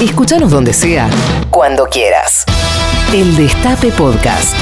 [0.00, 1.10] Escúchanos donde sea,
[1.50, 2.44] cuando quieras.
[3.12, 4.54] El Destape Podcast.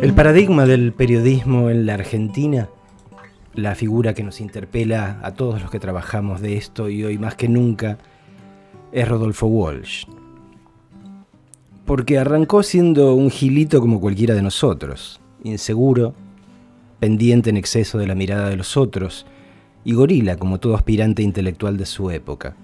[0.00, 2.68] El paradigma del periodismo en la Argentina,
[3.54, 7.34] la figura que nos interpela a todos los que trabajamos de esto y hoy más
[7.34, 7.98] que nunca,
[8.92, 10.04] es Rodolfo Walsh.
[11.84, 16.14] Porque arrancó siendo un gilito como cualquiera de nosotros, inseguro,
[17.00, 19.26] pendiente en exceso de la mirada de los otros,
[19.84, 22.56] y gorila como todo aspirante intelectual de su época.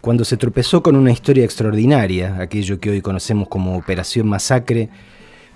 [0.00, 4.90] Cuando se tropezó con una historia extraordinaria, aquello que hoy conocemos como Operación Masacre,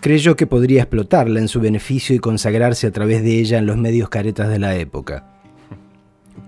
[0.00, 3.76] creyó que podría explotarla en su beneficio y consagrarse a través de ella en los
[3.76, 5.34] medios caretas de la época.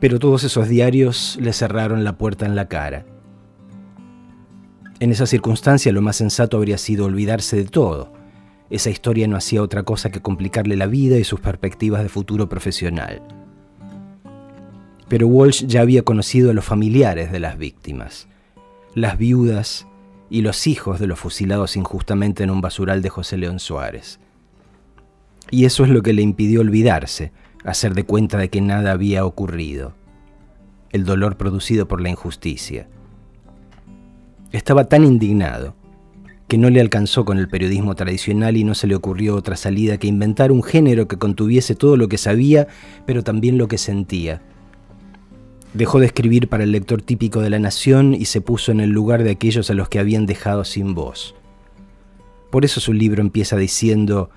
[0.01, 3.05] Pero todos esos diarios le cerraron la puerta en la cara.
[4.99, 8.13] En esa circunstancia lo más sensato habría sido olvidarse de todo.
[8.71, 12.49] Esa historia no hacía otra cosa que complicarle la vida y sus perspectivas de futuro
[12.49, 13.21] profesional.
[15.09, 18.29] Pero Walsh ya había conocido a los familiares de las víctimas,
[18.95, 19.89] las viudas
[20.31, 24.21] y los hijos de los fusilados injustamente en un basural de José León Suárez.
[25.51, 27.33] Y eso es lo que le impidió olvidarse,
[27.65, 29.95] hacer de cuenta de que nada había ocurrido,
[30.91, 32.89] el dolor producido por la injusticia.
[34.53, 35.75] Estaba tan indignado
[36.51, 39.99] que no le alcanzó con el periodismo tradicional y no se le ocurrió otra salida
[39.99, 42.67] que inventar un género que contuviese todo lo que sabía,
[43.07, 44.43] pero también lo que sentía.
[45.75, 48.91] Dejó de escribir para el lector típico de la nación y se puso en el
[48.91, 51.37] lugar de aquellos a los que habían dejado sin voz.
[52.51, 54.31] Por eso su libro empieza diciendo,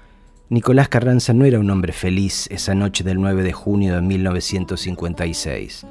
[0.50, 5.88] Nicolás Carranza no era un hombre feliz esa noche del 9 de junio de 1956,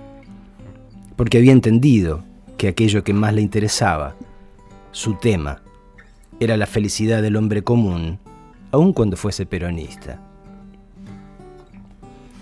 [1.17, 2.23] porque había entendido
[2.59, 4.15] que aquello que más le interesaba,
[4.93, 5.62] su tema,
[6.41, 8.19] era la felicidad del hombre común,
[8.71, 10.21] aun cuando fuese peronista.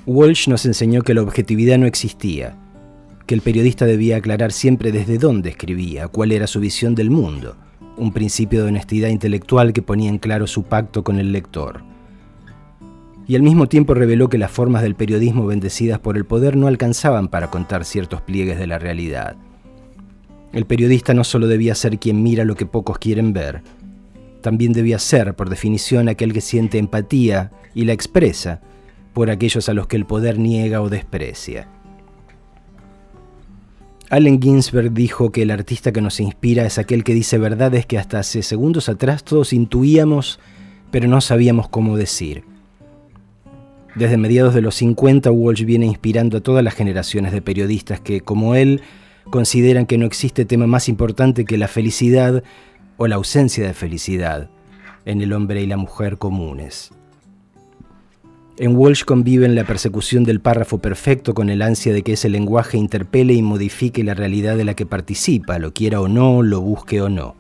[0.07, 2.57] Walsh nos enseñó que la objetividad no existía,
[3.27, 7.57] que el periodista debía aclarar siempre desde dónde escribía, cuál era su visión del mundo,
[7.97, 11.83] un principio de honestidad intelectual que ponía en claro su pacto con el lector.
[13.29, 16.67] Y al mismo tiempo reveló que las formas del periodismo bendecidas por el poder no
[16.67, 19.37] alcanzaban para contar ciertos pliegues de la realidad.
[20.53, 23.63] El periodista no solo debía ser quien mira lo que pocos quieren ver,
[24.41, 28.61] también debía ser, por definición, aquel que siente empatía y la expresa
[29.13, 31.69] por aquellos a los que el poder niega o desprecia.
[34.11, 37.97] Allen Ginsberg dijo que el artista que nos inspira es aquel que dice verdades que
[37.97, 40.41] hasta hace segundos atrás todos intuíamos,
[40.91, 42.43] pero no sabíamos cómo decir.
[43.95, 48.21] Desde mediados de los 50, Walsh viene inspirando a todas las generaciones de periodistas que,
[48.21, 48.83] como él,
[49.31, 52.43] consideran que no existe tema más importante que la felicidad
[53.03, 54.51] o la ausencia de felicidad
[55.07, 56.91] en el hombre y la mujer comunes.
[58.59, 62.77] En Walsh conviven la persecución del párrafo perfecto con el ansia de que ese lenguaje
[62.77, 67.01] interpele y modifique la realidad de la que participa, lo quiera o no, lo busque
[67.01, 67.37] o no.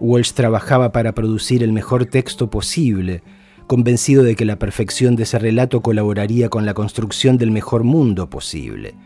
[0.00, 3.22] Walsh trabajaba para producir el mejor texto posible,
[3.68, 8.28] convencido de que la perfección de ese relato colaboraría con la construcción del mejor mundo
[8.28, 8.96] posible.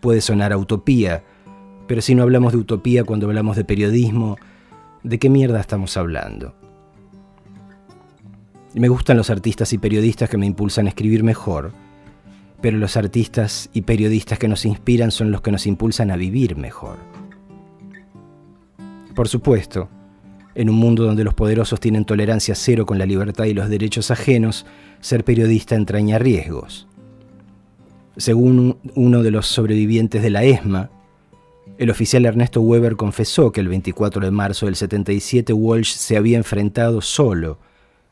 [0.00, 1.24] Puede sonar a utopía,
[1.88, 4.36] pero si no hablamos de utopía cuando hablamos de periodismo,
[5.02, 6.54] ¿de qué mierda estamos hablando?
[8.74, 11.72] Me gustan los artistas y periodistas que me impulsan a escribir mejor,
[12.60, 16.56] pero los artistas y periodistas que nos inspiran son los que nos impulsan a vivir
[16.56, 16.98] mejor.
[19.14, 19.88] Por supuesto,
[20.54, 24.10] en un mundo donde los poderosos tienen tolerancia cero con la libertad y los derechos
[24.10, 24.66] ajenos,
[25.00, 26.86] ser periodista entraña riesgos.
[28.18, 30.90] Según uno de los sobrevivientes de la ESMA,
[31.76, 36.38] el oficial Ernesto Weber confesó que el 24 de marzo del 77 Walsh se había
[36.38, 37.58] enfrentado solo,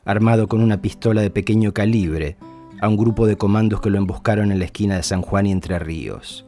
[0.05, 2.37] armado con una pistola de pequeño calibre,
[2.79, 5.51] a un grupo de comandos que lo emboscaron en la esquina de San Juan y
[5.51, 6.45] Entre Ríos.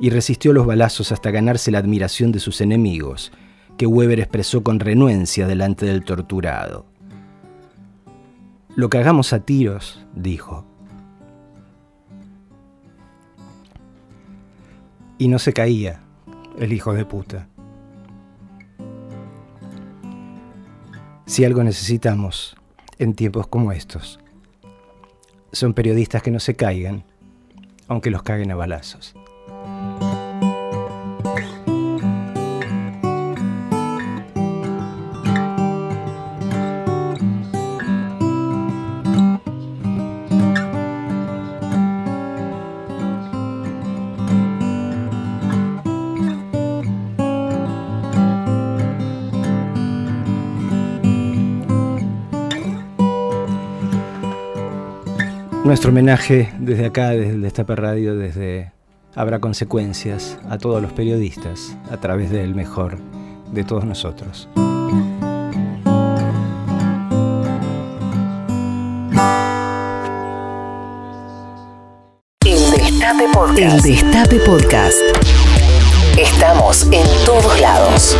[0.00, 3.32] Y resistió los balazos hasta ganarse la admiración de sus enemigos,
[3.76, 6.84] que Weber expresó con renuencia delante del torturado.
[8.74, 10.66] Lo que hagamos a tiros, dijo,
[15.18, 16.00] Y no se caía,
[16.58, 17.48] el hijo de puta.
[21.26, 22.56] Si algo necesitamos
[22.98, 24.20] en tiempos como estos,
[25.52, 27.04] son periodistas que no se caigan,
[27.88, 29.14] aunque los caguen a balazos.
[55.68, 58.72] Nuestro homenaje desde acá, desde el Destape Radio, desde
[59.14, 62.96] Habrá Consecuencias, a todos los periodistas, a través del mejor
[63.52, 64.48] de todos nosotros.
[72.46, 73.58] El Destape Podcast.
[73.60, 74.98] El Destape Podcast.
[76.16, 78.16] Estamos en todos lados.